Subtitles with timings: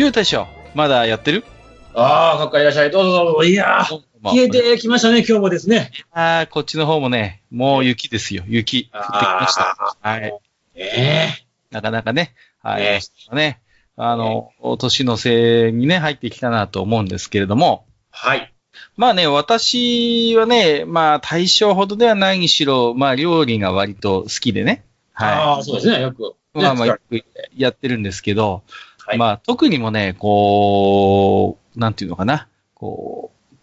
[0.00, 1.44] ゆうたしょまだやってる？
[1.92, 2.90] ああ、かっかいらっしゃい。
[2.90, 3.44] どうぞどうぞ。
[3.44, 5.90] いやー、消えてきましたね、今日もですね。
[6.10, 8.88] ああ、こっちの方もね、もう雪ですよ、雪。
[8.94, 9.96] 降ってきました。
[10.00, 10.32] はい。
[10.74, 12.32] ええなかなかね、
[12.62, 12.82] はい。
[12.82, 13.00] ね
[13.34, 13.60] ね、
[13.98, 18.54] あの、年のせいにね、入ってきたなと思うんですけれども、はい。
[18.96, 26.36] まあね、私はね、まあ、対象ほどではないにしろ、まあ、料理が割と好きでね、あはあ、そうですね、よく。
[26.54, 26.58] い。
[26.58, 28.62] まあまあ、ねよくやってるんですけど、
[29.10, 33.56] はいまあ、特にもね、こう、なんていうのかな、こう、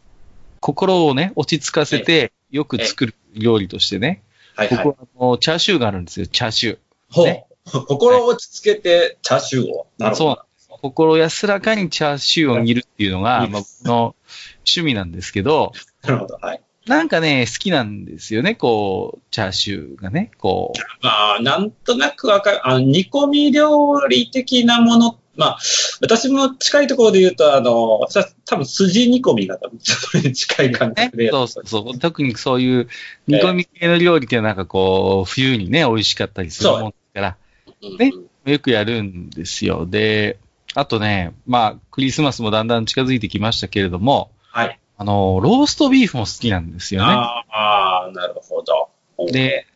[0.59, 4.23] 心をね、落ち着かせて、よく作る料理としてね、
[4.55, 4.83] はいはい。
[4.83, 6.77] 僕はあの、チャーシューがあるんですよ、チャーシュー。
[7.11, 7.85] ほねう。
[7.85, 9.87] 心を落ち着けて、チャーシューを。
[9.97, 10.41] なるほど。
[10.81, 14.15] 心安らかにチャーシューを煮るっていうのが、はいまあ、僕の
[14.57, 15.71] 趣味なんですけど、
[16.03, 16.37] なるほど。
[16.41, 16.61] はい。
[16.85, 21.05] なんかね、好きなんですよね、こう、チャーシューがね、こう。
[21.05, 22.67] まあ、なんとなくわかる。
[22.67, 25.19] あの、煮込み料理的なもの。
[25.37, 25.59] まあ、
[26.01, 31.99] 私も近いところで言うと、あの、私は多分筋煮込みが多分それに近い感ね覚でそうそうそう。
[31.99, 32.87] 特にそういう
[33.27, 37.37] 煮込み系の料理ってなんかこう、冬にね、美味しかったりするもんですから、
[37.81, 38.11] うんね
[38.45, 39.85] よくやるんですよ。
[39.85, 40.39] で、
[40.73, 44.79] あとね、まあ、クリスマスもだんだん近づいてきましたけれども、はい。
[44.97, 47.13] あの、ローストビーフも好きなんですよね。
[47.13, 48.89] ああ、なるほど。
[49.31, 49.67] で、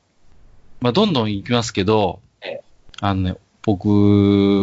[0.80, 2.62] まあ、どんどん行きますけどええ、
[3.00, 3.88] あのね、僕、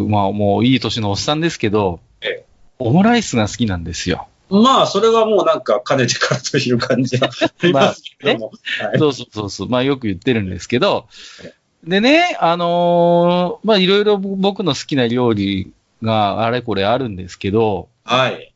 [0.08, 2.44] まあ、もういい年のおっさんですけどええ、
[2.78, 4.28] オムライスが好きなんですよ。
[4.50, 8.52] まあ、それはもうなんか、かねてからという感じはありますけども。
[8.80, 11.06] はいそうそうそうそう、まあ、よく言ってるんですけど
[11.44, 11.52] え、
[11.84, 15.72] でね、あのーまあ、いろいろ僕の好きな料理
[16.02, 18.54] があれこれあるんですけど、はい。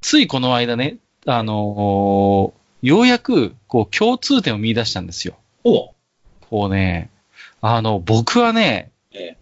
[0.00, 0.96] ついこの間ね、
[1.26, 5.36] あのーようやく、こう、共通点を見出したんですよ。
[5.64, 5.92] お
[6.48, 7.10] こうね、
[7.60, 8.89] あの、僕はね、え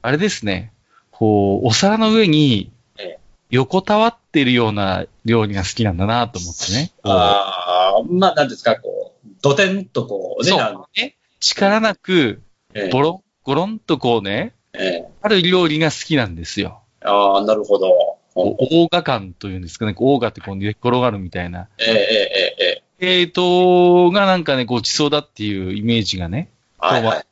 [0.02, 0.72] あれですね、
[1.10, 3.18] こう、お皿の上にええ、
[3.50, 6.92] 横たわってるような料理が好きなんだなと思ってね。
[7.02, 11.16] ああ、まあ、なんですか、こう、どてんとこうね、そうね。
[11.40, 12.42] 力なく、
[12.74, 16.82] ええボロン、ゴロンとこうね、ええある料理が好きなんですよ。
[17.02, 18.18] ああ、なるほど。
[18.34, 21.68] オーガ感というんですかね、オーガってこう寝っ転がるみたいな。
[21.78, 27.20] えええええええーと、がなんかね、ごちそうだっていうイメージがね、はいは。
[27.20, 27.27] い。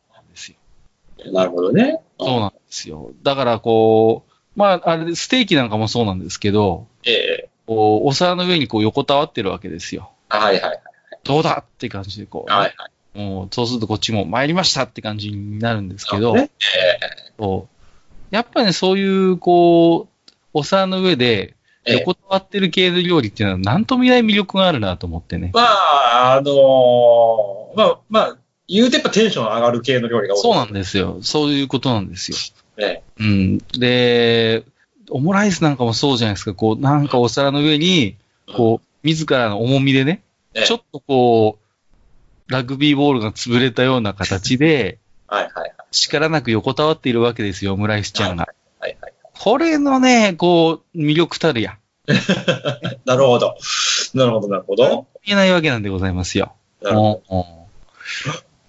[1.33, 2.01] なるほどね。
[2.19, 3.13] そうなんですよ。
[3.23, 10.11] だからこう、まあ、あれ、ステーキなんかもそうなんですけど、ええこう、お皿の上にこう横たわってるわけですよ。
[10.29, 10.81] はいはい
[11.25, 12.61] どうだって感じでこう、はい。
[12.61, 13.19] はいはい。
[13.19, 16.51] もう、そうするとこっちも参りましたって感じになるんですけど、ね
[17.39, 25.51] そうやっぱりね、そういう、こう、お皿の上でええ横たわってる系の料理っていうのは、なんとも言えない魅力があるなと思ってね。
[25.55, 28.39] まあ、あのーまあ、まあ、
[28.69, 30.41] 言うてやっぱテンション上がる系の料理が多い。
[30.43, 31.19] そうなんですよ。
[31.23, 32.37] そういうことなんですよ。
[32.79, 33.59] えうん。
[33.79, 34.65] で、
[35.11, 36.55] オムライスなんかもそうじゃないですか。
[36.55, 38.17] こう、なんかお皿の上に、
[38.55, 40.23] こう、自らの重みでね、
[40.55, 41.59] ええちょっとこ
[42.49, 44.99] う、ラグビーボールが潰れたような形で、
[45.29, 45.73] はいはいはい。
[45.91, 48.49] 力なく横たわっているわけですよ、オムライスちゃんが。
[48.81, 49.13] はいはい。
[49.39, 51.79] これのね、こう、魅力たるや。
[53.05, 53.57] なるほど。
[54.15, 55.07] なるほど、なるほど。
[55.25, 56.55] 言えないわけなんでございますよ。
[56.81, 57.67] なるほど。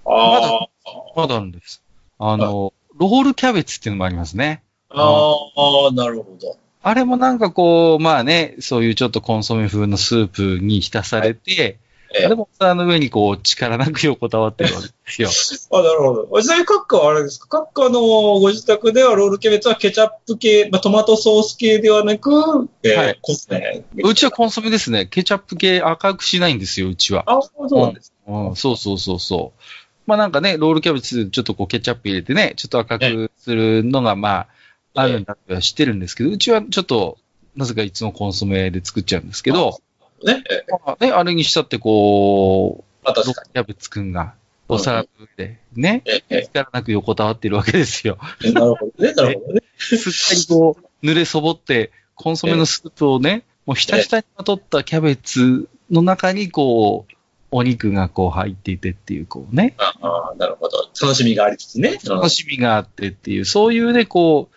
[0.07, 0.67] ああ。
[1.15, 1.83] まだあるんです。
[2.19, 4.63] あの、ロールキャベツっていうのもありますね。
[4.89, 6.57] ああ、なるほど。
[6.81, 11.79] あれもなんかこう、まあね、そういうちょっとコンソメ風のスープに浸されて、
[12.17, 15.29] えあれも皿の上にこう、力なく横たわってるわけですよ。
[15.77, 16.41] あ、なるほど。
[16.41, 17.47] ちなみにカッカはあれですか？
[17.49, 17.99] カッカの
[18.39, 23.83] ご自宅ではロールキャベツはケチャップ系、まあ、トマトソース系ではなく、えーはいコスメ。
[23.97, 25.05] うちはコンソメですね。
[25.05, 27.25] ケチャップ系赤くしないんですよ、うちは。
[27.27, 28.13] あ、そうなんです。
[28.25, 29.61] うん、そうそうそうそう。
[30.07, 34.47] まあなんかね、ロールキャベツちょっとこうケチャップ入れてね、ちょっと赤くするのがま
[34.95, 37.17] あ、あるんだっては知ってるんですけど、うちはちょっと、
[37.55, 39.79] なぜかいつもコンソメで作っちゃうんですけど、
[40.23, 40.43] ね。
[40.49, 44.33] えーまあね、あれにしたってこまあ、う、ロールキャベツくんが、
[44.69, 48.17] お皿の上で、ね、力なく横たわってるわけですよ。
[48.41, 49.13] ー、なるほどね。
[49.13, 49.61] なるほどね。
[49.77, 57.16] すっかりこう、濡れそぼって、コンソメのスープをね、もうひたひたにまとったキャベツの中にこう、
[57.51, 60.89] お肉がこう入っていてっていう、こうね、ああ、なるほど。
[61.01, 61.97] 楽しみがありつつね。
[62.05, 64.55] 楽しみがあってっていう、そういうね、こう、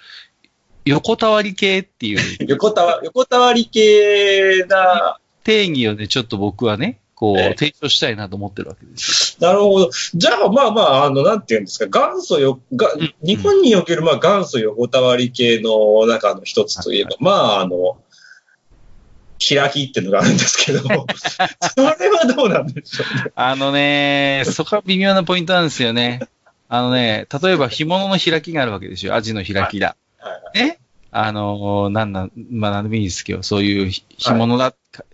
[0.85, 2.21] 横たわり系っていう。
[2.49, 7.55] 横たわ、横たわり系な、定義をね、ちょっと僕はね、こう、ええ。
[7.57, 9.37] 提唱したいなと思ってるわけです。
[9.41, 9.91] なるほど。
[10.15, 17.99] じゃあ、まあまあ、あの、なんていうんですか、元祖よ、がうん、日本における、まあ、元祖横たわり系の中の一つといえば、まあ、あの、
[19.41, 20.89] 開きっていうのがあるんですけど、 そ
[21.77, 23.23] れはどうなんでしょうね。
[23.25, 23.33] よ。
[23.35, 26.21] あのね、そこは微妙なポイントなんですよね。
[26.69, 29.15] あのね、例えば干物の開きがあるわけですよ。
[29.15, 29.97] アジの開きだ。
[30.19, 30.79] はいね？
[31.13, 35.05] あのーなんなん、まあ、なんでもいいですけど、そういうひ干物だ、か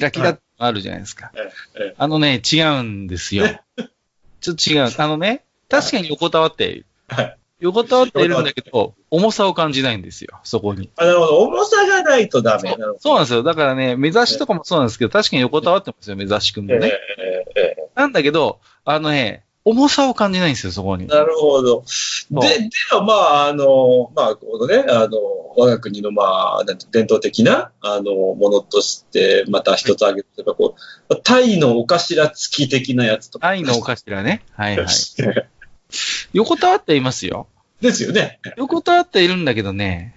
[0.00, 1.30] 開きだあるじゃないですか。
[1.34, 3.46] ええあのね、違うんですよ。
[4.40, 4.90] ちょっと違う。
[4.96, 6.84] あのね、確かに横たわって。
[7.08, 10.90] はい横たわっているんだけど、重さを感じないんですよ、そこに。
[10.96, 11.38] あなるほど。
[11.42, 12.70] 重さがないとダメ。
[12.72, 13.42] なるほどそうなんですよ。
[13.44, 16.86] だからね、目指しとかもそうなんですけど、確かに横たわってますよ、目指しくんもええね。
[16.86, 21.06] えええなんだけど、あのね、重さを感じないんですよ、そこにえ。
[21.06, 21.84] なるほど。
[22.32, 25.18] うで、では、まあ、あの、まあ、このね、あの、
[25.56, 30.74] 我が国の、まあ、なんて伝統的な、あの、ものとして、また一つ挙げれば、こ
[31.08, 33.46] う、タイのお頭付き的なやつとか。
[33.46, 34.42] 愛のお頭ね。
[34.56, 34.86] はいはい。
[36.32, 37.46] 横たわっていますよ。
[37.80, 38.38] ですよね。
[38.56, 40.14] 横たわっているんだけどね、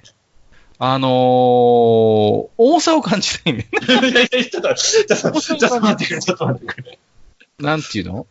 [0.77, 1.11] あのー、
[2.57, 3.67] 重さを感じないね。
[3.87, 6.99] いやいや、ちょっと、ちょっと、ちょっと待ってくれ、ちょっと待ってくれ。
[7.59, 8.27] なんていうの？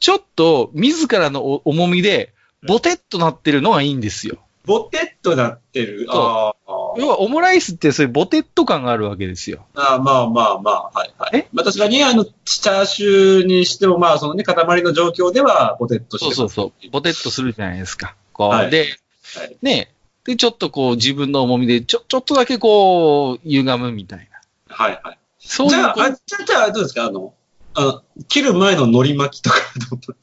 [0.00, 2.32] ちょっと、自らのお重みで、
[2.66, 4.38] ボテッとなってるのがいいんですよ。
[4.64, 6.06] ボテッとなってる？
[6.10, 9.66] ああ要は、オムライスってそういうボテッと感があるわけですよ。
[9.74, 11.30] ああまあまあまあ、はいはい。
[11.38, 11.48] え？
[11.52, 16.90] まあ確かに、あの、チャーシューにしても、まあ、そのね、塊の状況では、ボテッとしてそうそうそう。
[16.90, 18.16] ボテッとするじゃないですか。
[18.32, 18.96] こう、はいで、
[19.36, 19.92] はいね、
[20.24, 24.74] で、ちょっとこう、自分の重みで、ちょ、ちょっとだけこう、歪むみたいな。
[24.74, 25.18] はいはい。
[25.38, 27.04] そうじゃあ、あじゃあ、じゃあ、どうですか？
[27.04, 27.34] あの、
[27.74, 29.56] あの切る前の海苔巻きとか
[29.90, 30.16] どう？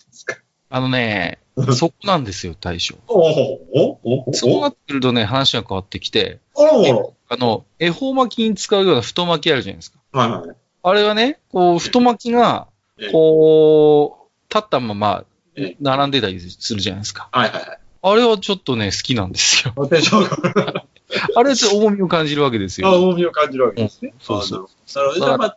[0.74, 1.38] あのね、
[1.76, 2.96] そこなんですよ、大将。
[3.08, 10.00] そうなってくるとね、話が変わってきて、あの、恵方巻きに使うような太巻きあるじゃないですか。
[10.14, 10.56] はいはい。
[10.84, 15.26] あれはね、こう、太巻きがええ、こう、立ったまま
[15.56, 17.28] ええ、並んでたりするじゃないですか。
[17.34, 17.80] はいはいはい。
[18.04, 19.74] あれはちょっとね、好きなんですよ。
[19.76, 19.90] あ
[21.44, 23.02] れはちょっと重みを感じるわけですあ、よ。
[23.02, 24.14] 重みを感じるわけですね。
[24.20, 25.56] そうそうあなるほど。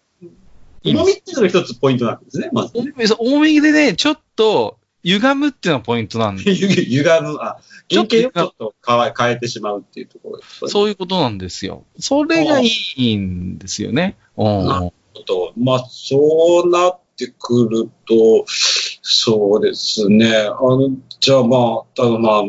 [0.85, 2.93] 重みっていうのが一つポイントなんですね、まず重ね。
[3.19, 7.59] 重みでね、ちょっと、歪むっていうのがポイントなんで、 歪む、あ、
[7.91, 10.69] 原型をちょっと変え変えてしまうっていうところです。
[10.69, 11.85] そういうことなんですよ。
[11.99, 14.17] それがいいんですよね。
[14.37, 14.67] うん。
[14.67, 14.91] な
[15.27, 20.35] と、まあ、そうなってくると、そうですね。
[20.37, 20.91] あの、
[21.21, 22.43] じゃあまあ、あのまあ、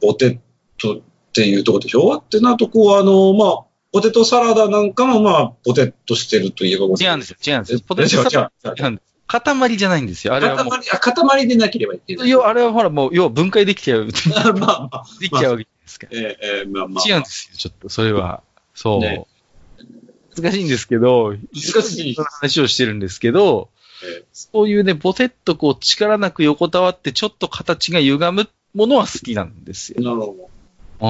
[0.00, 0.40] ポテ
[0.78, 1.00] トっ
[1.32, 2.14] ていうところでしょ？
[2.16, 7.36] ってなると、こう、あの、まあ、ポテトサラダなんかもまあ、ポテトしてるといえば違うんですよ。
[7.46, 7.80] 違うんですよ。
[7.86, 9.17] ポポテトサラダ違うんです。
[9.28, 10.34] 塊じゃないんですよ。
[10.34, 12.26] あれはも塊、あ、塊でなければいけなう。
[12.26, 12.30] い。
[12.30, 14.06] 要はあれはほらもう、要は分解できちゃう。
[14.10, 16.06] できまあまあ、ちゃうわけじゃないですか。
[16.10, 17.08] えーえーまあまあ。
[17.08, 17.56] 違うんですよ。
[17.56, 18.42] ちょっと、それは。
[18.74, 19.00] そう。
[19.00, 19.24] ね
[20.40, 23.70] 難しいんですけど、難しいその話をしてるんですけど、
[24.04, 29.96] えそういうね、ポテッとこう力なく横たわってちょっと形が歪むものは好きなんですよ。
[30.00, 30.50] ーなるほ
[31.00, 31.04] う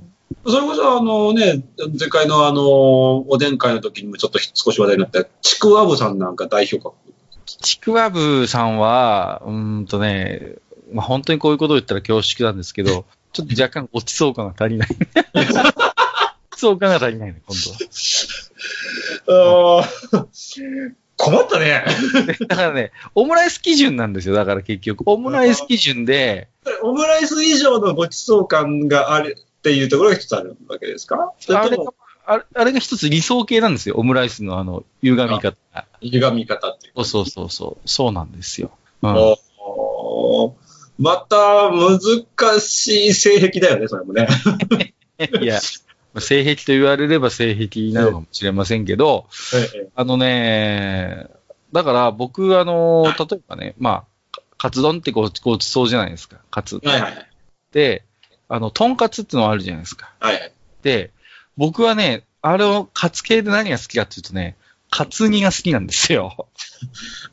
[0.00, 0.12] ん。
[0.44, 0.50] ど。
[0.50, 1.62] それこそあのね、
[1.98, 6.96] 前回のあの、おでん会の時にもちょっと少し話題になった、ちくわぶさんなんか代表格。
[7.46, 10.54] ちくわぶさんは、うーんとね、
[10.92, 14.88] まあ、本当にこういうことを言ったら恐縮なんですけど、 ちょっと若干ごちそう感が足りない。
[15.34, 17.56] ごちそう感が足りないね、今
[19.26, 19.82] 度は。
[20.12, 20.26] ああ、
[21.16, 21.84] 困ったね。
[22.48, 24.34] だからね、オムライス基準なんですよ。
[24.34, 25.02] だから結局。
[25.06, 26.48] オムライス基準で、
[26.82, 31.32] オムライス以上のごちそう感があるっていうところが一つあるわけですか？
[31.40, 31.76] そあれ
[32.24, 33.96] あれあれが一つ理想形なんですよ。
[33.96, 35.86] オムライスのあの、歪み方が。
[36.00, 37.04] 歪み方っていう。
[37.04, 38.12] そうそうそうそう。
[38.12, 38.70] なんですよ。
[39.02, 39.36] うん。
[40.98, 44.28] また難しい性癖だよね、それもね。
[45.40, 45.60] いや、
[46.14, 51.26] まあ性癖と言われれば性癖なのかもしれませんけど、えあのね、
[51.72, 56.36] だから僕、あの、例えばね、まあ、かカツ丼ってごごちそうじゃないですか。
[56.50, 56.80] カツ。
[56.82, 57.26] えはいはいはい。
[57.72, 58.04] で、
[58.48, 60.12] あの、トンカツってのはあるじゃないですか。
[60.20, 60.52] はいはい。
[60.82, 61.10] で、
[61.56, 64.56] 僕はね、あれをカツ系で何が好きかっていうとね、
[64.90, 66.48] カツ煮が好きなんですよ。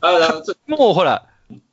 [0.00, 1.26] あもうほら、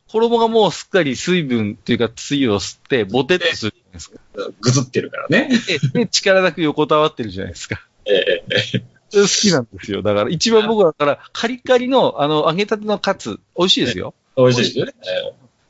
[0.09, 4.17] 衣がもうすっかり水分というかつゆを吸って、ボテッとするじゃないですか。
[4.61, 5.49] ぐずってるからね。
[5.93, 7.81] で、で力なく横たわってるじゃないですか。
[8.05, 10.01] ええ好きなんですよ。
[10.01, 14.13] だから、一番僕はだから、カリカリの、あの、揚げたてのカツ、美味しいですよ。
[14.35, 14.93] 美味しいですよね。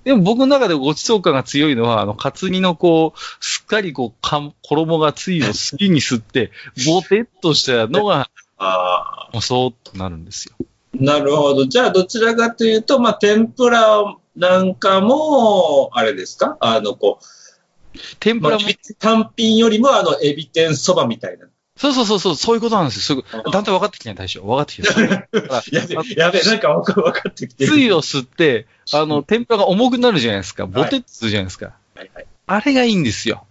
[0.07, 6.51] えでも僕の中でごちそう感が強いのは、あの、カツ煮のこう、すっかりこう、か衣がつゆを好きに吸って、
[6.85, 10.55] ボテッとしたのが、 ああ、そうっとなるんですよ。
[10.93, 11.65] なるほど。
[11.65, 16.57] じゃあ、どちらかというと、まあ、天ぷらなんかも、あれですか？
[16.61, 21.47] あの、こう、天ぷらもまあ単品よりも、あの、エビ天そばみたいな。
[21.77, 23.01] そうそうそうそう、そういうことなんですよ。
[23.01, 24.41] すぐ、だんだん分かってきてない、大将。
[24.41, 25.29] 分かってきてる。
[25.71, 27.71] やべ、やべ、なんか分かってきてる。
[27.71, 30.65] つゆを吸って、あの、天ぷらが重くなるじゃないですか。
[30.65, 31.73] ボテッとするじゃないですか。
[31.95, 32.25] はいはい。
[32.47, 33.45] あれがいいんですよ。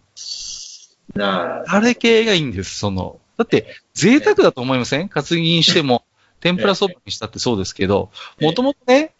[1.14, 3.18] なあれ系がいいんです、その。
[3.36, 5.08] だって、贅沢だと思いません？
[5.08, 6.04] 担ぎにしても、
[6.40, 9.12] 天ぷらそばにしたってそうですけど、ええもともとね、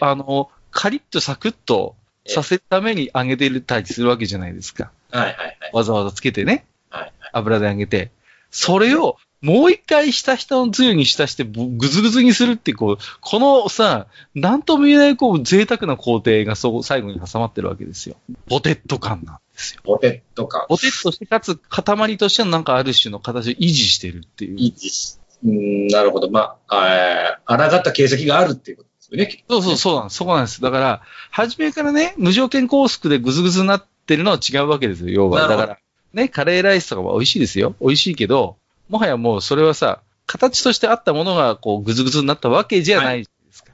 [0.00, 4.90] あの、カリッとサクッとさせるために揚げてたりするわけじゃないですか。
[5.10, 5.56] はいはいはい。
[5.72, 6.66] わざわざつけてね。
[6.90, 8.10] はい油で揚げて。
[8.50, 18.16] それを、もう一回ひたひたのつゆに浸してぶぐずぐずにするって、こう、このさ、なんとも言えない、こう、贅沢な工程がそう、最後に挟まってるわけですよ。
[18.48, 19.82] ボテット感なんですよ。
[19.84, 20.66] ポテトか。
[20.68, 24.58] ボテッとして、かつ、塊としてのなんかある種の形を維持してるっていう。
[24.58, 25.20] いいです。
[25.44, 26.30] うん、なるほど。
[26.30, 29.44] まあ、えー、抗った形跡があるっていうことですよね。
[29.48, 30.16] そうそう、そうなんです。
[30.16, 30.60] そこなんです。
[30.60, 35.46] だから、初めからね、無条件拘束でぐずぐずになってるのは違うわけですよ、要は。
[35.46, 35.78] だから、
[36.12, 37.74] ね、カレーライスとかは美味しいですよ。
[37.80, 38.56] 美味しいけど、
[38.88, 43.72] もはやもうそれはさ、形としてあったものが、こう、ぐずぐずになったわけじゃないですか。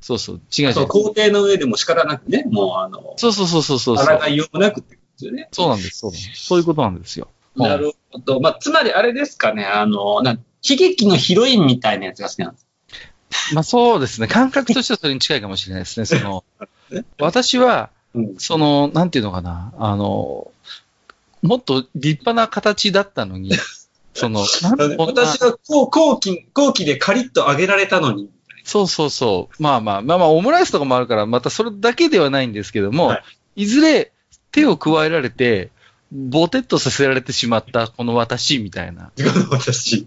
[0.00, 0.74] そうそう、違うじゃん。
[0.74, 3.96] そう、工程の上でも仕方なくね、もう、あの、そうそうそうそうそう。
[3.96, 5.48] 抗いようもなくってことですよね。
[5.52, 6.44] そうなんです、そうなんです。
[6.46, 7.28] そういうことなんですよ。
[7.32, 8.40] うんなるほど。
[8.40, 12.66] まあ、つまりあれですかね、あの、な悲劇のヒロインみたいなやつが好きなんです。
[13.54, 14.26] まあそうですね。
[14.26, 16.06] 感覚としてはそれに近いかもしれないですね。
[16.06, 16.44] その、
[17.18, 18.34] 私は、うん。
[18.38, 20.50] その、なんていうのかな、あの、
[21.42, 23.52] もっと立派な形だったのに、
[24.14, 24.44] その、
[24.98, 28.30] 私が後期、後期でカリッと揚げられたのに。
[28.64, 29.62] そうそうそう。
[29.62, 33.22] まあまあ、まあまあ、オムライスとかもあるから、またそれだけではないんですけども、は
[33.56, 34.12] いい、ずれ
[34.52, 35.70] 手を加えられて、
[36.12, 39.12] ボテッとさせられてしまったこの私みたいな。
[39.50, 40.06] 私。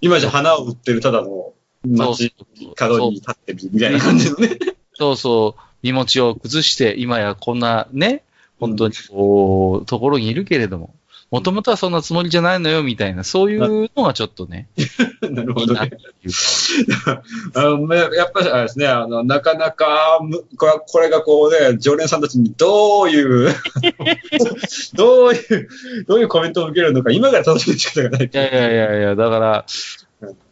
[0.00, 1.52] 今じゃ花を売ってるただの
[1.86, 2.34] 街
[2.74, 4.58] 角に立ってるみたいな感じのね。
[4.94, 8.22] そうそう、身持ちを崩して、今やこんなね、
[8.58, 10.94] 本当にこう、ところにいるけれども、
[11.30, 14.68] もともとはそんなつもりじゃないのよ、みたいな、そういうのがちょっとね、
[15.28, 15.80] なるほどね。
[15.82, 15.86] や
[18.24, 23.50] っぱりですね、あの、なかなかむ、これこれがこうね、常連さんたちにどういう、
[24.94, 25.68] どういう、
[26.06, 28.26] どういうコメントを受けるのか、今から楽しみに仕方がない。
[28.26, 29.64] いやいやいやいや、だからうん、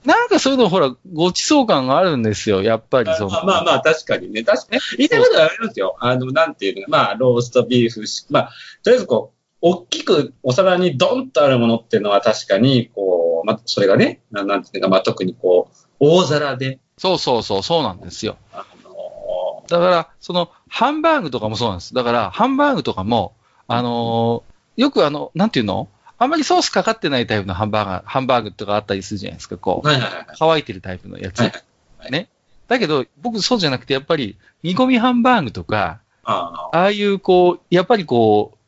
[0.04, 3.30] なんかそういうのほら、ごちそう感があるんですよ、やっぱりその。
[3.30, 4.44] まあまあまあ、確かにね。
[4.44, 4.82] 確かに。
[4.98, 5.96] 言いたいことはありますよ。
[6.00, 8.52] あの、なんていうの、まあ、ローストビーフし、まあ、
[8.82, 18.36] とりあえずこう、大きくお皿にドンとあるものっていうのは確かに、こう、まあ、それがね、ななんていうのか、まあ、特にこう、大皿で、そうそうそう、そうなんですよ。
[18.52, 21.94] あのだから、その、ハンバーグとかもそうなんです。
[21.94, 23.34] だから、ハンバーグとかも、
[23.66, 25.88] あのーよくあの、なんていうの？
[26.18, 29.86] あんまりソースかかってないタイプのハンバーガー、ハンバーグとかあったりするじゃないですか、こう。
[29.86, 30.26] はいはいはい。
[30.38, 31.40] 乾いてるタイプのやつ。
[31.40, 31.52] はい
[31.98, 32.28] はいね。
[32.68, 38.58] だけど、僕そうじゃなくて、やっぱり、煮込みハンバーグとか、あああいう、こう、やっぱりこう、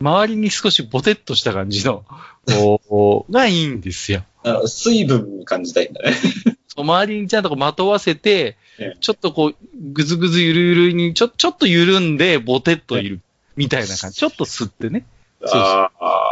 [0.00, 2.04] 周りに少しボテッとした感じの、
[2.88, 4.24] こう、がいいんですよ。
[4.66, 6.12] 水分感じたいんだね。
[6.68, 9.56] そう周りにちゃんとこうまとわせてええ、ちょっとこう、
[9.92, 13.20] ぐずぐずゆるゆるに、ちょ、ちょっと緩んで、ボテッといる、
[13.56, 14.16] みたいな感じ。
[14.18, 15.04] ちょっと吸ってね。
[15.40, 16.29] そうそうああ。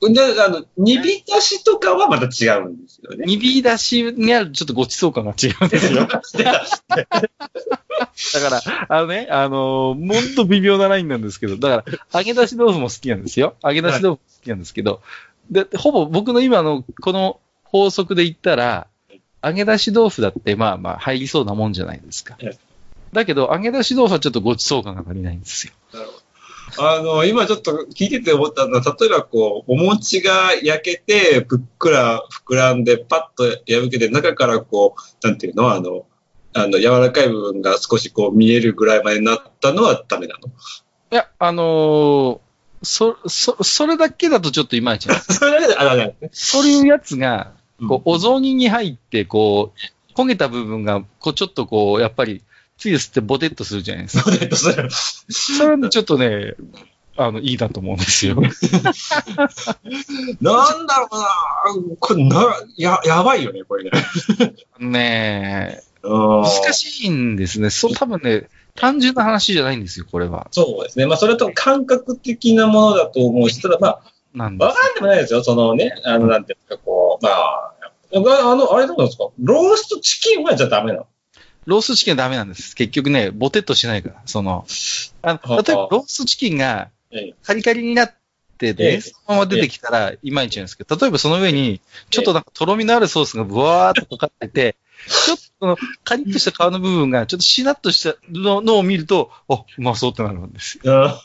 [0.00, 3.26] で、あの、煮浸しとかはまた違うんですよね。
[3.26, 6.08] 煮火出しにあるちょっとごちそう感が違うんですよ。
[6.08, 6.16] だ
[8.40, 13.56] から、あのね、あのー、ほんと微妙なラインなんですけど、だから、揚げ出し豆腐も好きなんですよ。
[13.62, 15.02] 揚げ出し豆腐も好きなんですけど、
[15.50, 18.86] で、ほぼ僕の今のこの法則で言ったら、
[19.42, 22.58] 揚げ出し豆腐だってまあまあ入りそうなもんじゃないですかええ。
[23.12, 25.72] だけど、揚げ出し豆腐はちょっとごちそう感が足りないんですよ。
[26.78, 36.06] あの、今ちょっと聞いてて思ったのは、例えばこう、お餅が焼けて、ぷっくら膨らんで、パッと破けて、中からこう、なんていうのあの、
[36.52, 40.48] あの、柔らかい部分が少しこう見えるぐらいまでなったのはダメなの？
[40.48, 42.38] いや、あのー
[42.82, 45.34] そ、そ、それだけだとちょっといまいちなんです。
[45.34, 46.16] それだけだね。
[46.32, 47.52] そういうやつが、
[47.86, 52.42] こう、うお雑煮に入って、こう、焦げた部分が、こう、ちょっとこう、やっぱり、
[52.80, 54.24] つゆ吸ってボテッとするじゃないですか。
[54.30, 54.88] ポテトする。
[54.90, 56.54] それちょっとね、
[57.16, 58.36] あの、いいなと思うんですよ。
[60.40, 61.28] なんだろうな
[61.98, 63.90] これな、や、やばいよね、これね。
[64.78, 67.68] ねえ、難難しいんですね。
[67.70, 70.48] そう、多分ね、単純な話じゃないんですよ、これは。
[70.52, 71.06] そうですね。
[71.06, 74.00] まあ、それと感覚的なものだと思うし、ただまあ、
[74.32, 75.42] なんでわかんでもないですよ。
[75.44, 77.72] そのね、あの、なんていうんですか、こう、まあ、
[78.12, 78.18] あ
[78.54, 79.28] の、あれどうなんですか？
[79.40, 81.06] ローストチキンはじゃあダメなの？
[81.66, 82.74] ローストチキンはダメなんです。
[82.74, 84.22] 結局ね、ボテッとしないから。
[84.26, 84.66] その、
[85.22, 88.14] あの、例えばローストチキンがええカリカリになっ
[88.60, 94.76] ってええて、そのまま出てきたらいまいちなんですけど、例えばその上に、ちょっとなんかとろみのあるソースがブワーっとかかってて、
[95.08, 101.04] ちょっとそのカリッとした皮の部分がちょっとしなっとしたののを見ると、あ、うまそうってなるんですよ。
[101.04, 101.22] あ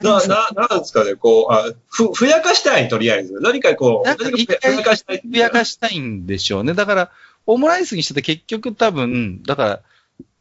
[0.00, 3.34] な、な、なんですかね、こう、あふ、ふやかしたい、とりあえず。
[3.42, 5.20] 何かこう、何かふやかしたい。
[5.20, 6.72] ふやかしたいんでしょうね。
[6.72, 7.10] だから、
[7.46, 9.80] オムライスにしてて結局多分、だから、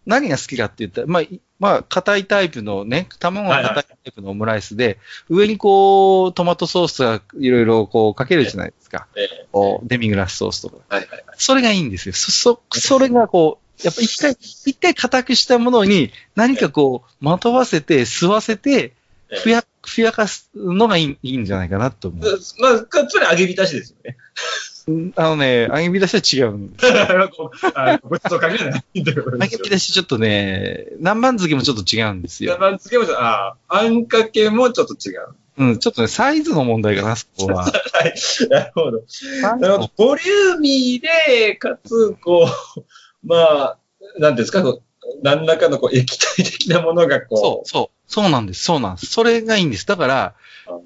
[0.06, 4.98] 何が好きかって言ったら、まあ、いまあ、硬いタイプのね、卵が硬いタイプのオムライスで、
[5.30, 9.08] 上にこう、トマトソースがいろいろこうかけるじゃないですか。
[9.16, 10.78] ええこうデミグラスソースとか。
[10.90, 11.24] はいはいはい。
[11.38, 12.16] それがいいんですよ。
[12.16, 18.94] そ、そ、それがこう、やっぱ一回、一回硬くしたものに何かこう、まとわせて、吸わせて、え
[19.34, 22.40] えふや、ふやかすのがいいいいんじゃないかなと思う。
[22.60, 24.18] まあ、かつまり揚げ浸しですよね。
[24.88, 26.86] うんあのね、揚げ浸しは違うん です。
[28.04, 29.64] ごちそうかけないってこと揚げですよ。
[29.66, 32.58] 浸しちょっとね、南蛮漬けもちょっと違うんですよ。
[32.58, 35.28] 番付もちょっと、ああ、あんかけもちょっと違う。
[35.58, 37.66] うん、ちょっとね、サイズの問題かな、そこは。
[37.66, 37.72] は
[38.06, 38.14] い。
[38.50, 39.04] なるほど。
[39.42, 39.92] なるほど。
[39.98, 42.48] ボリューミーで、かつ、こ
[42.78, 42.84] う、
[43.24, 43.78] まあ、
[44.18, 44.64] なんですか、
[45.22, 47.38] 何らかのこう液体的なものがこう。
[47.38, 49.08] そう、そう、そうなんです、そうなんです。
[49.08, 49.86] それがいいんです。
[49.86, 50.34] だから、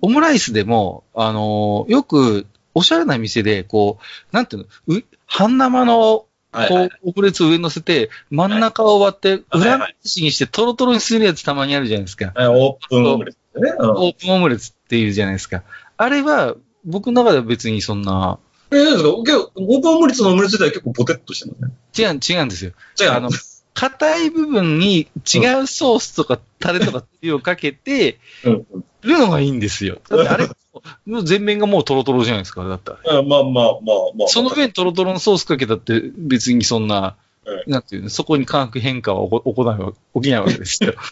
[0.02, 12.32] オムライスでも、あのーよく、おしゃれな店で、こう、なんていうの、う半生の、こう、オムレツ上に乗せて、真ん中を割って、はい裏はい返しにして、トロトロにするやつたまにあるじゃないですか。
[12.36, 13.74] はいオープンオムレツね。
[13.80, 15.64] うんオープンオムレツっていうじゃないですか。
[15.98, 16.56] あれは、
[16.86, 18.38] 僕の中では別にそんな、
[18.72, 19.10] え、なんですか？
[19.10, 21.72] オープンオムレツのオムレツ自体は結構ポテッとしてますね。
[21.98, 22.72] 違う、違うんですよ。
[22.96, 23.30] じゃあ、あの、
[23.76, 25.02] 硬い部分に
[25.32, 30.00] 違うソースとかタレとかつゆをかけてうんうんるのがいいんですよ。
[30.10, 30.48] だってあれ、
[31.06, 33.20] もう全面がもうトロトロじゃないですか、だったら。
[33.20, 33.74] あまあまあまあ
[34.18, 34.28] まあ。
[34.28, 37.16] その上にトロトロのソースかけたって別にそんな、
[37.46, 40.96] うなんていうの、そこに化学変化は起こないわ起きないわけですよ。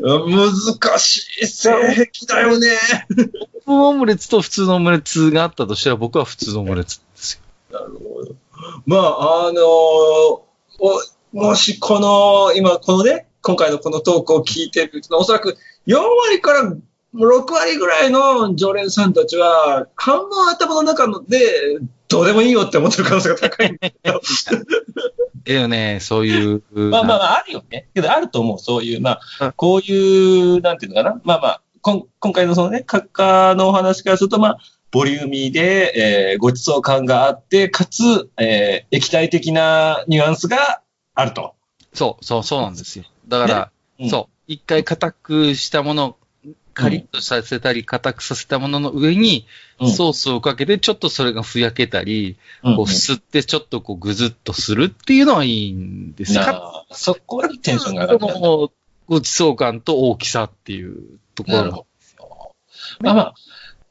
[0.00, 1.70] うん難しい性
[2.12, 2.68] 癖だよね。
[3.10, 3.28] オー
[3.64, 7.40] プンオムレツと普通のオムレツがあったとしたら僕は普通のオムレツです
[7.70, 7.80] よ。
[7.80, 8.34] なるほど。
[8.86, 10.44] まあ、あのお
[11.32, 16.72] もしこの、今このね、今回のこのトークを聞いてるおそらく4割から
[17.14, 21.38] 6割ぐらいの常連さんたちは、半分頭の中ので、
[22.08, 24.20] どうでもいいよって思ってる可能性が高いんだよ。
[25.44, 26.62] ええよね、そういう。
[26.72, 27.88] まあまあまあ、あるよね。
[27.94, 28.58] けど、あると思う。
[28.58, 31.20] そういう、まうんあ、こういう、なんていうのかな。
[31.24, 34.58] まあまあ、こん今回のそのね、閣下のお話からすると、まあ、
[34.90, 40.82] ボリューミーで、えーごちそう感があって、かつ、えー液体的なニュアンスが
[41.14, 41.54] あると。
[41.92, 43.04] そう、そう、そうなんですよ。
[43.28, 43.70] だから、
[44.00, 46.16] うんそう、一回硬くしたもの、
[46.72, 49.46] カリッとさせたり、硬くさせたものの上に、
[49.80, 58.70] うんソースをかけて、ちょっとそれがふやけたり、うんこう吸ってちょっとこうぐずっとするっていうのはいいんですなかあそこにテンションが上がる
[59.06, 61.62] ごちそう感と大きさっていうところが。
[61.62, 61.86] なるほど。
[63.00, 63.34] まあまあ、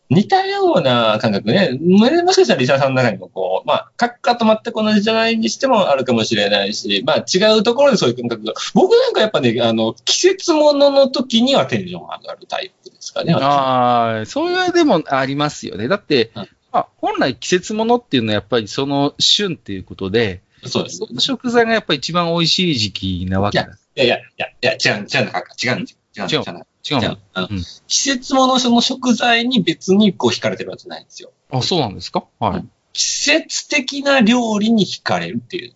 [0.09, 1.77] 似たような感覚ね。
[1.81, 8.53] ももしかしたらリサさんの中にもこう、まあ、閣下と全く同じじゃないにしてもあるかもしれないし、まあ違うところでそういう感覚が。
[8.73, 13.33] 僕なんかやっぱね、あの、季節物の時にはテンション上がるタイプですかね。
[13.33, 15.87] ああ、そういうでもありますよね。
[15.87, 21.13] だって、うんまあ、本来季節物っていうのはやっぱりその旬っていうことで、そうですそ。
[21.13, 23.65] の食材がやっぱり一番美味しい時期なわけだ。
[23.65, 25.25] いやいや、いや、いや、違う、違う。
[25.63, 25.71] 違う。
[25.71, 25.93] 違うんで
[26.27, 26.43] すよ。
[26.45, 31.31] 違うの違うあのうん季節物その食材に別にこう惹かれてるわけじゃないんですよ。
[31.51, 32.25] あ、そうなんですか？
[32.39, 32.57] はい。
[32.57, 35.73] うん季節的な料理に惹かれるっていう。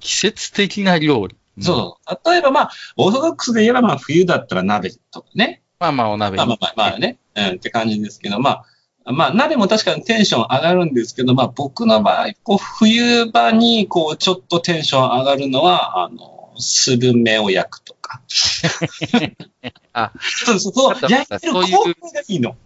[0.00, 1.34] 季節的な料理。
[1.60, 2.28] そう。
[2.30, 5.62] 例えばまあ、オーソドックスで言えばまあ冬だったら鍋とかね。
[5.80, 6.38] まあまあ、お鍋に。
[6.38, 7.18] まあまあまあまあね。
[7.36, 8.64] うんって感じですけど、ま
[9.06, 18.20] あ、まあ鍋も確かにテンション上がるんですけど、まあ僕の場合、こう冬場にこうちょっとテンション上がるのは、あの、スルメを焼くとか。
[19.92, 22.56] あ、そうそうそう焼いてる光景がいいの。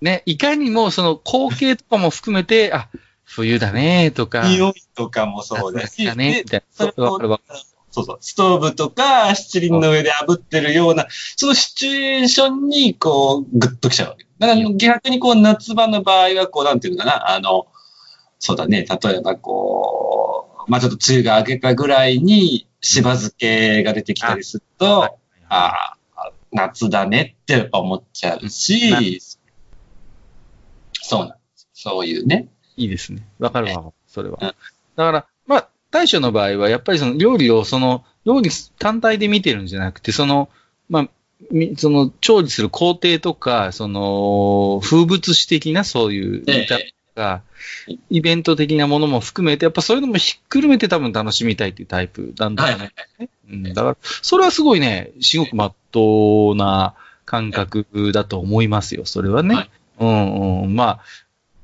[0.00, 2.88] ね、いかにもその光景とかも含めて、あ、
[3.24, 6.04] 冬だねとか、匂いとかもそうだし。
[6.04, 7.38] だね、でみたいな。
[7.96, 8.18] そうそう。
[8.20, 14.26] ストーブとか、七輪の上で炙ってるような、そのシチュエーションに、こう、グッときちゃうわけ。
[14.38, 17.66] だから逆にこう、夏場の場合は、こう、なんていうのかな、あの、
[18.38, 25.10] そうだね、例えばこう、まあちょっと梅雨が明けたぐらいに、しば漬けが出てきたりすると、はい
[25.48, 29.20] ああ、夏だねってやっぱ思っちゃうし、
[30.92, 31.68] そうなんです。
[31.72, 32.48] そういうね。
[32.76, 33.22] いいですね。
[33.38, 33.92] わかるわ。
[34.08, 34.38] それは。
[34.40, 34.54] うん
[34.96, 40.48] だから、まあ、大将の場合は、やっぱりその料理を、その、料理単体で見てるんじゃなくて、その、
[40.88, 41.08] まあ、
[41.50, 46.78] みその、調理する工程とか、その、風物詩的な、そういう、ええ炒
[47.16, 47.42] か、
[48.10, 52.92] イベント的なものも含めて、やっぱそういうのもひっくるめて多分楽しみたいっていうタイプなんだよね。
[53.50, 59.54] うん、だから、それはすごいね、すごくまっとうな感覚だと思いますよ、それはね。
[59.54, 60.76] はいうんうん。
[60.76, 61.00] まあ、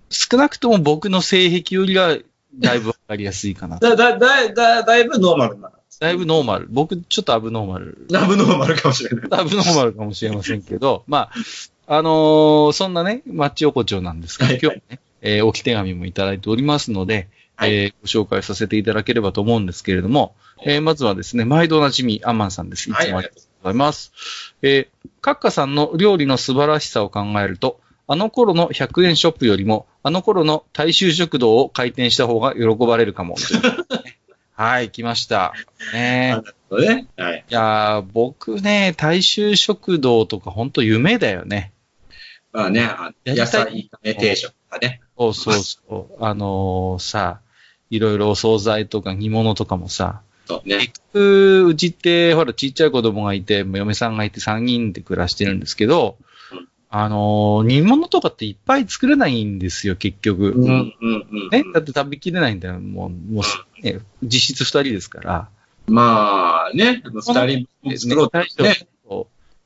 [0.09, 2.17] 少なくとも僕の性癖よりは、
[2.59, 3.79] だいぶわかりやすいかな。
[3.81, 5.71] だ、だ、だ、だ、だいぶノーマルな。
[6.01, 6.67] だいぶノーマル。
[6.71, 8.07] 僕、ちょっとアブノーマル。
[8.11, 9.41] だいぶノーマルかもしれない。
[9.41, 11.33] アブノーマルかもしれませんけど、まあ、
[11.87, 22.91] あのーそんなね、マッチ横丁なんですけど、はい今日はね、えー置き手紙もいただいておりますので、はいえーご紹介させていただければと思うんですけれども、えーまずはですね、毎度おなじみ、アンマンさんです。
[22.91, 23.33] いつもありがとう
[23.63, 24.13] ございます。
[24.63, 33.37] えー、カッカさんの料理の素晴らしさを考えると、あの頃の100円ショップよりも、あの頃の大衆食堂を開店した方が喜ばれるかも。
[34.55, 35.55] はい、来ました。
[35.93, 37.07] ねなるほどね。
[37.17, 37.45] はい。
[37.49, 41.73] いやー、僕ね、大衆食堂とか本当夢だよね。
[42.53, 45.01] まあね、あ野菜炒め定食とかね。
[45.19, 46.25] そうそうそう。
[46.25, 47.41] あのーさ、
[47.91, 50.79] いろいろお惣菜とか煮物とかもさ、そうね。
[50.79, 56.17] 結局、うちって、ほら、ちっちゃい子供がいて、嫁さんがいて3人で暮らしてるんですけど
[56.53, 60.51] うん、あのー煮物とかっていっぱい作れないんですよ、結局。
[60.51, 61.49] うん、うん、うん。
[61.51, 62.81] ね、だって食べきれないんだよ。
[62.81, 65.49] もう、もう、ね、実質2人ですから。
[65.87, 68.87] まあね、二人分作ろうね。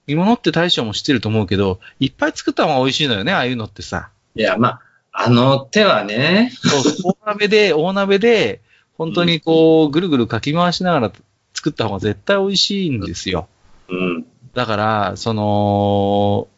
[0.07, 4.11] 煮物って大将も知ってると思うけど、いっぱい作った方が美味しいのよね、ああいうのってさ。
[4.35, 4.81] いや、まあ、
[5.13, 8.61] あの手はね、そう、大鍋で、 大鍋で、
[8.99, 11.13] 本当にこう、ぐるぐるかき回しながら
[11.55, 13.49] 作った方が絶対美味しいんですよ。
[13.89, 14.27] うん。
[14.55, 16.49] だから、その、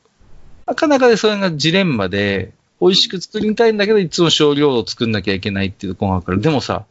[0.66, 6.84] なかなかでそれがジレンマで、美味しく作りたいんだけど、いつも少量を作んなきゃいけないっていうところがあるから、でもさ、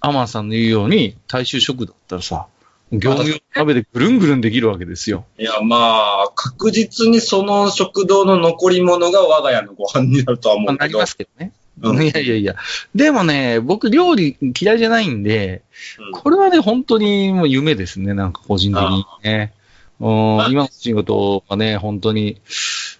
[0.00, 2.46] アマンさんの言うように、大衆食だったらさ、
[2.92, 5.24] 業務用鍋でぐるんぐるんできるわけですよ。
[5.38, 11.06] いや、まあ、確実にその食堂の残り物が我が家のご飯になるとは思うけどまあなりま。
[11.06, 11.52] すけどね。
[11.82, 12.56] うんいやいやいや。
[12.94, 15.62] でもね、僕料理嫌いじゃないんで、
[15.98, 19.54] うんこれはね、本当にもう夢ですね、なんか個人的にね。
[20.00, 20.08] うん、
[20.50, 22.40] 今の仕事はね、本当に、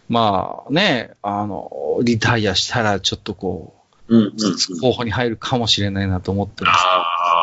[0.08, 3.74] まあね、あの、リタイアしたらちょっとこ
[4.08, 6.84] うん、うんう、候補に入るかもしれないなと思ってます。
[6.84, 7.02] あ
[7.36, 7.39] あ。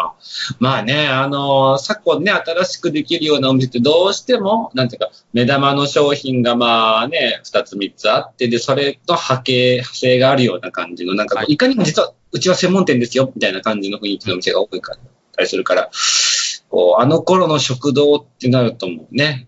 [0.59, 14.99] まあね、あの昨今ね、新しくできるようなお店ってどうしても、なんていうか、目玉の商品がまあね、二つ三つあって、で、それと波形、派生があるような感じの、なんかいいかにも実は、うちは専門店ですよ、みたいな感じの雰囲気のお店が多いかっ
[15.33, 15.89] たりするから、
[16.69, 19.47] こう、あの頃の食堂ってなるともうね、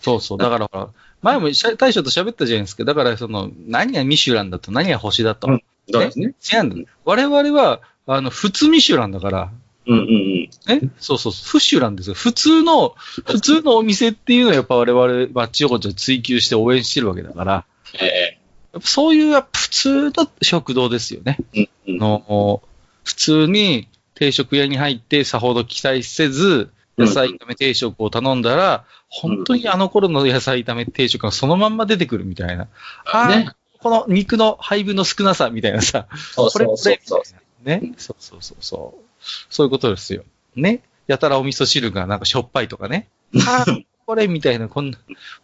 [0.00, 0.38] そうそう。
[0.38, 0.88] だからほら、
[1.22, 1.48] 前も
[1.78, 2.84] 大将と喋ったじゃないですか。
[2.84, 5.48] だからその、何がミシュランだと何が星だと。
[5.48, 6.34] うんそうですね。
[6.52, 6.90] 違うんだ。
[7.04, 9.52] 我々は、あの、普通ミシュランだから、
[9.86, 10.50] うんうんうん。
[10.68, 10.80] え？
[10.98, 12.14] そうそうそう、フッシュランですよ。
[12.14, 12.94] 普通の、
[13.26, 17.64] 普通のお店っていうのはやっぱ我々、マッチ横丁で追求して応援してるわけだから、
[18.00, 18.38] え
[18.72, 21.36] やっぱそういう普通の食堂ですよね。
[21.52, 21.98] えうんうん。
[21.98, 22.62] の
[23.04, 32.68] 普通に定食屋に入ってさほど期待せず、野菜炒め定食を頼んだら、本当にあの頃の野菜炒め定食がそのまんま出てくるみたいな。
[33.04, 36.06] あねーこの肉の配分の少なさみたいなさ。
[36.12, 37.18] そうそうそうそう。
[37.18, 37.92] これね。
[37.96, 39.04] そうそうそうそう。
[39.50, 40.24] そういうことですよ。
[40.56, 40.82] ね。
[41.06, 43.08] やたらお味噌汁がなんかしょっぱいとかね。
[43.46, 44.98] あーこれみたいな、こんな、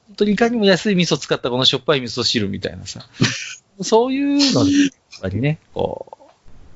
[0.08, 3.06] 本当にいかにも安い味噌使ったこのしょっぱい味噌汁みたいなさ。
[3.80, 4.90] そういうので、やっ
[5.22, 6.18] ぱりね、こ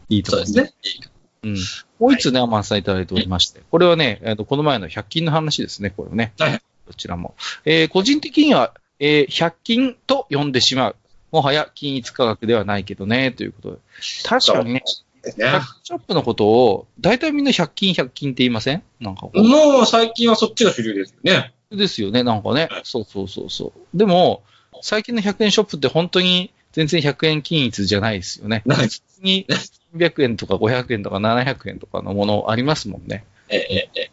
[0.08, 1.08] う、いいと思うそうですね。
[1.42, 1.56] うん。
[1.98, 3.62] もう一つね、アマンさんいただいておりまして。
[3.70, 6.32] これはね、えっと、この前の100均の話ですね、これね。
[6.38, 7.34] はいどちらも。
[7.64, 10.96] えー個人的には、えー100均と呼んでしまう。
[11.30, 13.78] もはや均一価格ではないけどね、ということで。
[14.24, 14.84] 確かにね、
[15.24, 18.82] ね100均ショップのことを、大体みんな100均100均って言いません？
[19.00, 19.42] なんかこう。
[19.42, 21.52] もう最近はそっちが主流ですよね。
[21.70, 22.68] ですよね、なんかね。
[22.84, 23.96] そうそうそうそう。
[23.96, 24.42] でも、
[24.82, 28.62] 最近の100円ショップって本当に全然100円均一じゃないですよね。
[28.66, 29.46] ない普通に
[29.94, 33.24] 300円とか500円とか700円とかのものありますもんね。
[33.48, 34.10] ええ、ええ、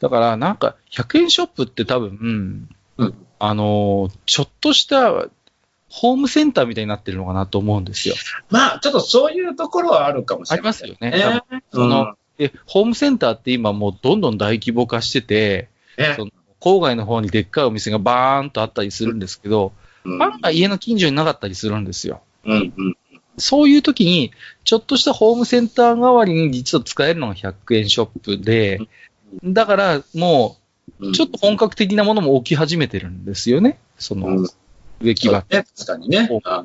[0.00, 5.26] だから、なんか、100円ショップって多分、うんあのーちょっとした、
[5.94, 8.14] ホームセンターみたいになってるのかなと思うんですよ。
[8.48, 11.42] まあ、ちょっとそういうところはあるかもしあれませんりますよね。
[11.50, 11.62] ね。
[11.70, 19.72] そので、ホームセンターって今もうどんどん大規模化してて、ねその郊外の方にでっかいお店がバーンとあったりするんですけど、
[20.04, 22.22] うん案外家の近所になかったりするんですよ。
[22.46, 22.96] うんうん。
[23.36, 24.32] そういう時に、
[24.64, 28.80] ちょっとしたホームセンター代わりに実は使えるのが100円ショップで、
[29.44, 30.56] だからも
[31.00, 33.78] うう、ちょっと本格的なものも起き始めてるんですよね。
[33.98, 34.48] そのうん、
[35.02, 35.50] 植木鉢。
[35.50, 36.28] ね、確かにね。
[36.44, 36.64] あ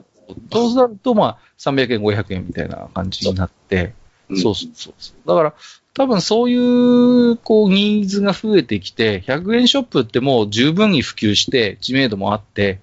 [0.52, 3.94] そうなると、まあ、300円、500円みたいな感じになって、
[4.30, 5.28] うんそうそうそうそう。
[5.28, 5.54] だから、
[5.94, 12.80] 多分そういう、こう、ニーズが増えてきて、100円ショップってもう十分に普及して、知名度もあって、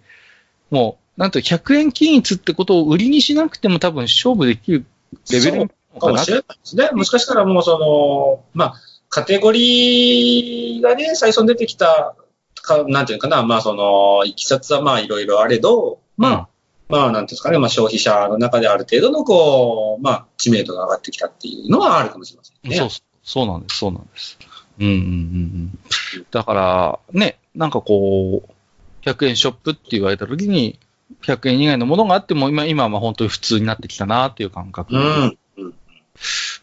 [0.71, 4.85] もなんと100円均一ってことを売りにしなくても多分勝負できる
[5.31, 5.69] レベル
[6.01, 6.91] かもしれないですね。
[6.93, 8.75] もしかしたらもうその、まあ、
[9.09, 12.17] カテゴリーがね、最初に出てきた、
[12.65, 16.49] かなんていうかな、まあその、いきさつはまあいろいろあれど、まあ、
[16.89, 22.77] まあなんていうんですかね、まあ消費者の中である程度のこう、まあ知名度が上がってきたっていうのはあるかもしれませんね。
[22.77, 22.89] そう、
[23.23, 24.39] そうなんです、そうなんです。
[24.81, 26.27] うんうんうんうん。
[26.31, 30.79] だから、ね、なんかこう、100円ショップって言われた時に、
[31.23, 34.95] 100円以外のものがあっても、今、今はまあ本当に普通になってきたなっていう感覚。
[34.95, 35.39] うん。
[35.59, 35.75] うん。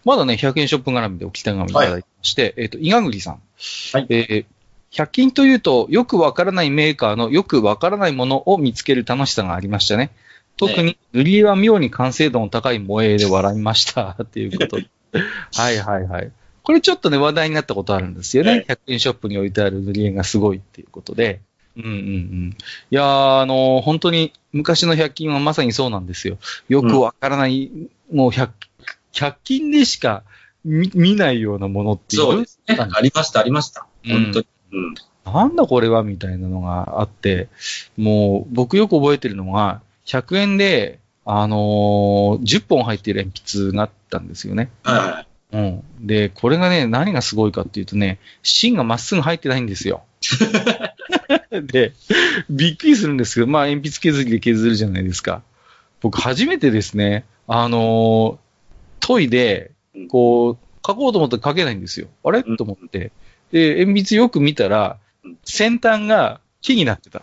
[0.03, 3.41] まだね、100円ショップ絡みでおき手紙いただいてまして、えっ、と、伊賀栗さん。
[3.93, 4.60] はいえー
[4.91, 10.11] 100均というと、よくわからないメーカーのよくわからないものを見つける楽しさがありましたね。
[10.57, 14.17] 特に、塗り絵は妙に完成度の高い萌えで笑いました。
[14.21, 14.87] っていうことで。
[15.53, 16.31] はいはいはい。
[16.63, 18.51] これちょっとね、話題になったことあるんですよね。
[18.51, 21.41] はい100円ショップに置いてある塗り絵がすごいっていうことで。
[21.77, 22.57] うんうんうん。
[22.91, 26.37] いやー、あのー本当に昔の100均はまさにそうなんですよ。
[26.67, 27.71] よくわからない、
[28.13, 28.49] もう100、
[29.13, 30.23] 100均でしか
[30.65, 32.21] 見見ないようなものっていう。
[32.21, 32.77] そうですね。
[32.77, 33.87] ありました、ありました。
[34.05, 34.39] 本当に。
[34.39, 34.45] うん。
[35.25, 37.47] なんだこれはみたいなのがあって、
[37.97, 44.71] もう僕よく覚えてるのが、100円で、あのー10本入ってる鉛筆があったんですよね。
[44.83, 45.27] はいはい。
[45.53, 46.07] うん。
[46.07, 50.03] で、これがね、何がすごいかっていうとね、芯がまっすぐ入ってないんですよ。
[51.51, 51.93] で、
[52.49, 55.43] びっくりするんですけど、まあ鉛筆削りで削るじゃないですか。
[56.01, 59.71] 僕初めてですね、あのー研いで、
[60.09, 62.07] こう、書こうと思ったら書けないんですよ。
[62.23, 62.43] あれ？
[62.45, 63.11] うんと思って。
[63.51, 67.21] で、鉛筆よく見たらうん、先端が木になってた。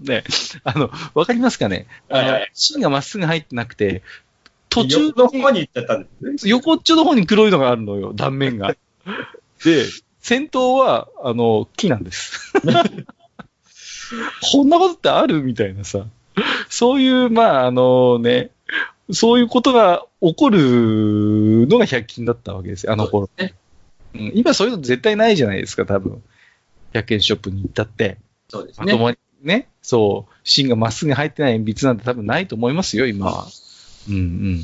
[0.00, 0.24] ね、
[0.64, 1.86] あの、わかりますかね？
[2.08, 4.02] あのはいはい、芯がまっすぐ入ってなくて、
[4.68, 6.50] 途中横の方に行っちゃったんですね。
[6.50, 8.74] 横っちょの方に黒いのがあるのよ、断面が。
[9.64, 9.84] で、
[10.20, 12.52] 先頭は、あの、木なんです。
[14.52, 15.42] こんなことってある？
[15.42, 16.06] みたいなさ。
[16.68, 18.50] そういう、まあ、あのね、
[19.10, 23.28] そういうことが起こるのが100均だったわけですよ、あの頃。
[23.38, 23.54] ね
[24.18, 26.22] うん今そういうの絶対ないじゃないですか、多分。
[26.92, 28.18] 100円ショップに行ったって。
[28.48, 28.86] そうですね。
[28.86, 33.46] まともにね、そう、芯がまっすぐ入ってない鉛筆なんて多分ないと思いますよ、今は。
[34.08, 34.24] うんうんう
[34.54, 34.60] ん。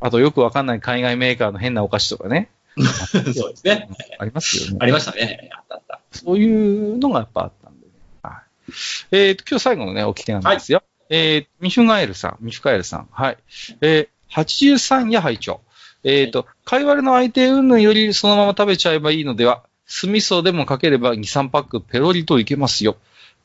[0.00, 2.50] あとよくわかんない海外メーカーの変なお菓子とかね。
[2.76, 3.88] そうですね。
[4.18, 4.78] ありますよね。
[4.80, 5.50] ありましたね。
[5.52, 6.00] あったあった。
[6.10, 7.92] そういうのがやっぱあったんでね。
[8.22, 8.72] はい。
[9.12, 10.82] えっ、と、今日最後のね、お聞きなんですよ。
[11.10, 13.08] えー、ミフガエルさん、ミフガエルさん。
[13.12, 13.38] はい。
[13.82, 15.60] えー、83夜拝聴
[16.04, 22.96] えっ、と、貝割れの相手云々よりそのまま食べちゃえばいいのでは、酢味噌でもかければ2、3パックペロリといけますよ。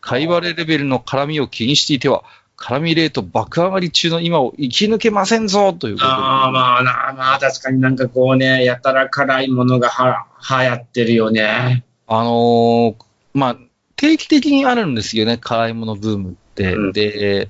[0.01, 2.23] 貝割れレベルの辛みを気にしていては、
[2.55, 6.11] 辛みレート爆上がり中の今を生き抜けませんぞということで。
[6.11, 11.83] ああ、まあな、まあ確かになんかこうね、やたら辛いものがは流行ってるよね。
[12.07, 12.95] あのー
[13.33, 13.57] まあ、
[13.95, 16.73] 定期的にあるんですよね、辛いものブームって。
[16.73, 17.49] うんで、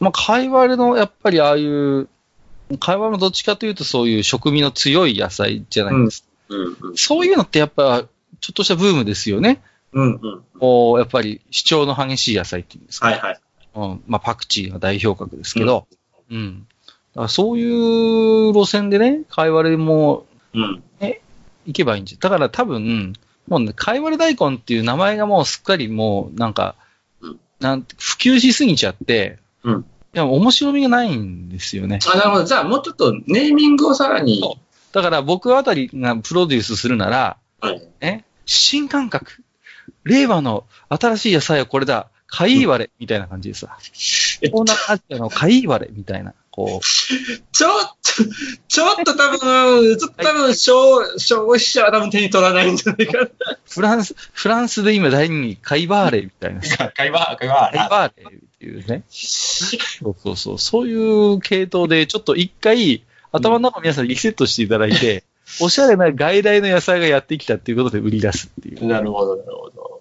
[0.00, 2.08] まあ、貝割れの、やっぱりああいう、
[2.76, 6.28] 貝割れのどっちかというとそういう食味の強い野菜じゃないですか。
[6.50, 6.96] うんうん。
[6.96, 8.04] そういうのってやっぱ、
[8.40, 9.62] ちょっとしたブームですよね。
[9.92, 10.44] うんうん。
[10.58, 13.08] こうやっぱり主張の激しい野菜っていうんですか。
[13.08, 13.40] はいはい。
[13.74, 14.02] うん。
[14.06, 15.86] まあ、パクチーが代表格ですけど、
[16.30, 16.66] うん。
[17.14, 20.82] だからそういう路線でね、貝割れもうん。
[21.00, 22.18] 行けばいいんじゃ。
[22.18, 23.14] だから多分、
[23.46, 26.74] もうね、貝割れ大根っていう名前がもうすっかりもう、なんか、
[27.20, 29.84] うんなんて、普及しすぎちゃって、うんい
[30.18, 31.98] や、面白みがないんですよね。
[32.06, 32.44] あ、なるほど。
[32.44, 34.40] じゃあもうちょっとネーミングをさらに。
[34.40, 34.56] そ
[34.92, 37.88] だから僕あたりがプロデュースするなら、はい。
[38.00, 38.24] え？
[38.46, 39.44] 新感覚。
[40.04, 42.08] 令和の新しい野菜はこれだ。
[42.30, 43.78] 貝割れみたいな感じでさ。
[43.80, 46.34] 東南アジアの貝割れみたいな。
[46.50, 46.84] こう。
[46.84, 48.24] ちょっと、
[48.68, 53.28] ちょっと多分、ちょっと多分、消消費者は多分手に取らないんじゃないか
[53.66, 56.84] フランス、フランスで今大人気、貝バーレみたいなさ。
[56.84, 56.90] な。
[56.90, 57.70] 会話、会話。
[57.72, 59.04] 貝バーレっていうね。
[59.08, 60.58] そうそうそう。
[60.58, 65.22] そういう系統で、ちょっと一回、頭の中皆さんリセットしていただいて、
[65.60, 68.86] おしゃれな外来の野菜がやってきたっていうことで売り出すっていう。
[68.86, 70.00] なるほど、なるほど。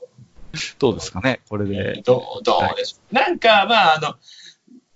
[0.79, 1.41] どうですかね？
[1.49, 2.01] これで。
[2.03, 3.15] どう、どうでしょう。
[3.15, 4.15] なんか、まあ、あの、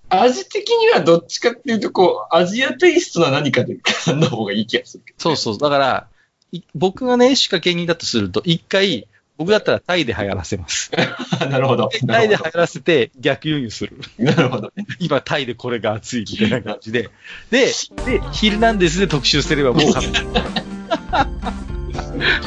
[0.10, 5.58] 味的にはどっちかっていうと、こう、アジアテイストな何かで噛んだ方がいい気がするけど、そうそう。
[5.60, 6.08] だから、
[6.52, 9.08] い僕がね、仕掛け人だとすると、一回、
[9.42, 10.92] 僕だったらタイで流行らせます。
[11.50, 11.90] なるほど。
[12.06, 13.98] タイで流行らせて逆輸入する。
[14.20, 14.72] なるほど。
[15.00, 17.10] 今タイでこれが熱いみたいな感じで。
[17.50, 17.72] で、
[18.06, 20.22] で、ヒルナンデスで特集すればもう完璧。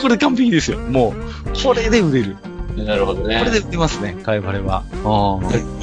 [0.01, 0.79] これ完璧ですよ。
[0.79, 1.15] もう、
[1.65, 2.37] これで売れる。
[2.77, 3.41] なるほどね。
[3.41, 4.85] これで売れますね、貝割れは。
[4.93, 4.99] う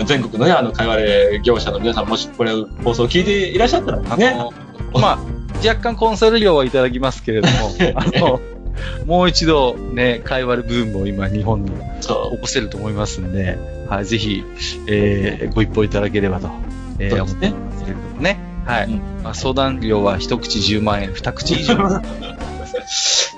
[0.01, 2.53] ん全国のね、あの、会話で業者の皆さん、もしこれ
[2.85, 4.33] 放送を聞いていらっしゃったらあね。
[4.33, 4.53] の、
[4.93, 5.21] まあ、
[5.67, 7.53] 若干コンサル料はいただきますけれども、
[7.95, 8.39] あの、
[9.05, 13.57] もう一度ね、会話ブームを今日本にそ起こせると思いますんで、
[13.89, 14.43] はい、ぜひ、
[14.87, 16.49] えー、ご一報いただければと、
[16.99, 18.39] えー、思ってますけれどもね。
[18.65, 18.85] はい。
[18.85, 21.75] うんまあ、相談料は一口10万円、二口以上。
[21.81, 22.01] う。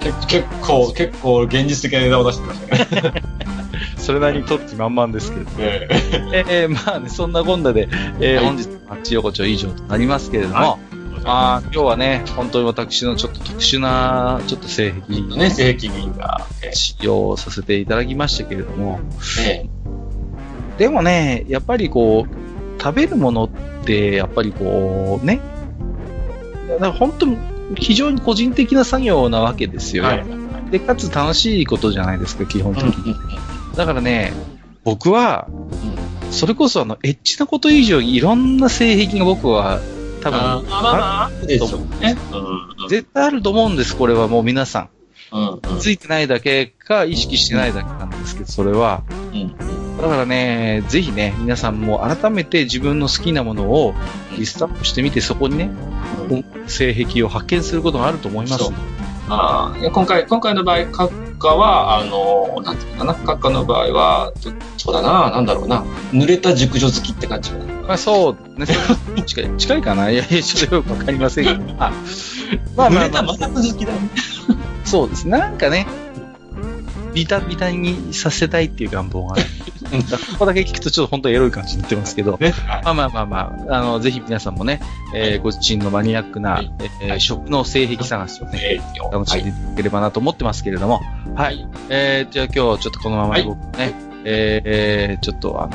[0.04, 3.24] 結結構、結構現実的な値段を出してましたね。
[3.98, 5.58] それなりに取る気満々ですけれども。
[5.60, 7.88] ええー、まあね、そんなこんなで、
[8.20, 10.78] えーはい本日のマッチ横丁以上となりますけれども、は
[11.26, 19.00] あー今日はね、本当に私のちょっと特殊な、ちょっと性癖ーね、正規銀が、え使用させていただきましたけれども、
[19.40, 19.66] え
[20.78, 23.50] でもね、やっぱりこう、食べるものっ
[23.86, 25.40] て、やっぱりこう、ね、
[26.68, 27.38] だから本当に
[27.76, 30.04] 非常に個人的な作業なわけですよ。
[30.04, 30.26] はい。
[30.72, 33.16] で、かつ楽しいことじゃないですか、基本的に。
[33.76, 34.34] だからね、
[34.84, 35.48] 僕は、
[36.32, 39.80] それこそあの、エッチなこと以上にいろんな性癖が僕は
[40.24, 42.16] 多分、あーまあまあまあ、でしょうね。
[42.80, 42.90] うん。
[42.90, 44.90] 絶対あると思うんです、これはもう皆さん。
[45.34, 45.74] うん。
[45.74, 45.80] うん。
[45.80, 49.04] ついてないだけか、意識してないだけなんですけど、それは。
[49.34, 49.56] うん。
[49.98, 53.94] だからね、ぜひね、皆さんも改めて自分の好きなものを
[54.38, 55.70] リストアップしてみて、そこにね、
[56.68, 58.74] 性癖を発見することがあると思いますそう。
[59.30, 64.34] あ今回、今回の場合、閣下は、あの、なんていうのかな、閣下の場合は、
[64.78, 67.73] そうだな、なんだろうな、濡れた熟女好きって感じかな。
[67.88, 68.74] まあそうね、そ
[69.16, 70.10] れ近い、近いかな？
[70.10, 71.76] いやいや、ちょっとよくわかりませんけど。
[71.80, 71.92] あ
[72.76, 74.00] まあまあまあ、まさ好きだね。
[74.86, 75.28] そうです。
[75.28, 75.86] なんかね、
[77.14, 79.44] ビタビタにさせたいっていう願望がある。
[80.34, 82.38] ここだけ聞くとちょっと本当エロい感じになってますけど。
[82.40, 82.54] ね。
[82.84, 84.82] まあまあまあまあ、あの、ぜひ皆さんもね、
[85.14, 91.02] えーご自身のマニアックな、はいえー食の性癖探しをね、ええよ楽しんでいただければなと思ってますけれども、
[91.36, 91.68] はい。
[91.90, 93.94] えー、じゃあ今日ちょっとこのままで僕ね、
[94.24, 95.74] えー、ちょっとあの、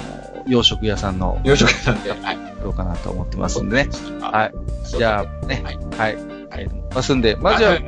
[0.48, 2.38] 洋食屋さんの、よろしくなんで、はい。
[2.62, 3.90] どうかなと思ってますんでね。
[4.20, 4.52] ははい。
[4.84, 6.16] じゃあね、はいはい。
[6.50, 6.70] はい。
[6.94, 7.80] ますんで、まずは、す